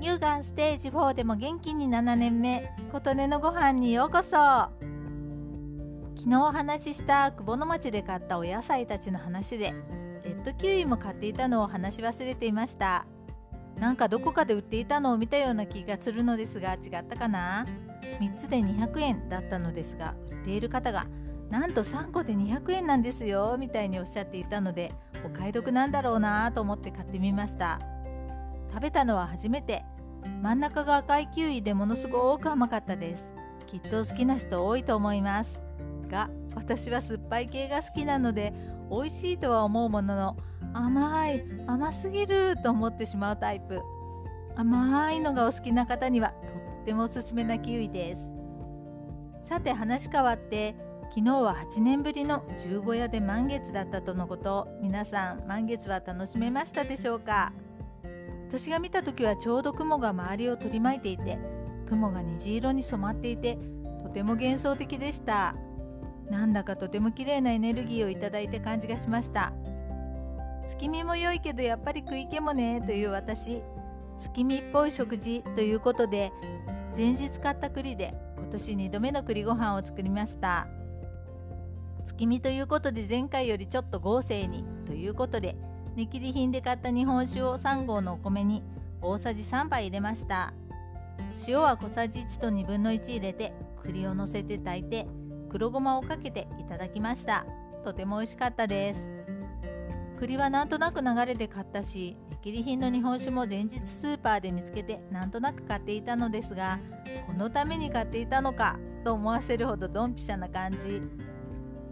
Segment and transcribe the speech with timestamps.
[0.00, 4.30] 乳がんステージ4でも元気に7年目琴音のご飯にようこそ。
[4.30, 4.70] 昨
[6.30, 9.74] 日お話しした久保の町で買ったお野菜たちの話で
[10.24, 13.06] レッドキウイも買っていたのを話し忘れていました。
[13.76, 17.66] なんかどこかで売っていたのを見たような気がするのですが違ったかな
[18.20, 21.06] ？3つで200円だったのですが売っている方が
[21.50, 24.92] なんと3個で200円なんですよみたいにおっしゃっていたので
[25.24, 27.80] お買い得なんだろうなと思って買ってみました。
[28.70, 29.84] 食べたのは初めて。
[30.42, 33.32] 真ん中が赤いキウイでものすごく甘かったです。
[33.66, 35.58] きっと好きな人多いと思います。
[36.08, 38.52] が私は酸っぱい系が好きなので
[38.90, 40.36] 美味しいとは思うものの
[40.74, 43.80] 甘い甘すぎると思ってしまうタイプ。
[44.56, 46.34] 甘いのがお好きな方にはと
[46.82, 48.22] ってもおすすめなキウイです。
[49.48, 50.76] さて話変わって
[51.10, 54.68] 昨日は8年ぶりの十五夜で満月だったとのこと。
[54.80, 57.52] 皆さん満月は楽しめましたでしょうか？
[58.48, 61.38] 私が見た時はちょうど雲が周りを取り巻いていて
[61.86, 63.58] 雲が虹色に染まっていて
[64.02, 65.54] とても幻想的でした。
[66.30, 69.52] なんだかとても綺麗なエネルギーをいただいた感じがしました。
[70.66, 73.62] 月見も良いけどやっぱり食い気もねという私。
[74.18, 76.32] 月見っぽい食事ということで
[76.96, 80.68] 前日買った栗で今年2度目の栗ご飯を作りました。
[82.06, 85.54] 月見ということで前回よりちょっと豪勢にということで
[85.98, 88.62] 値切り品で買った日本酒を3合のお米に
[89.02, 90.52] 大さじ3杯入れました。
[91.48, 95.08] 塩は小さじ1と1 2分の1入れて栗をのせて炊いて
[95.48, 97.44] 黒ごまをかけていただきました。
[97.84, 99.00] とても美味しかったです。
[100.20, 106.78] 栗はなんとなく流れで買ったし値切り品の日本酒も前日スーパーで見つけてなんとなく買っていたのですが
[107.26, 111.27] このために買っていたのかと思わせるほどドンピシャな感じ。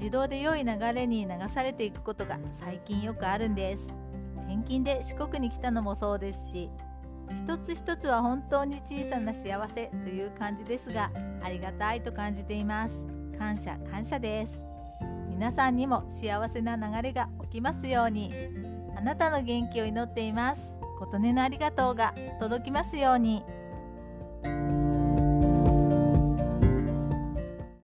[0.00, 3.92] 自動で良い流れに流されていくことが最近よくあるんです。
[4.48, 6.70] 転勤で四国に来たのもそうですし
[7.46, 11.12] 一つ一つは本当に小さな幸せという感じですが
[11.42, 12.94] ありがたいと感じています。
[13.38, 14.62] 感謝感謝です。
[15.28, 18.32] 皆さんにも幸せな流れが起きますように。
[18.96, 20.62] あなたの元気を祈っています。
[20.98, 23.42] 琴音のありがとうが届きますように。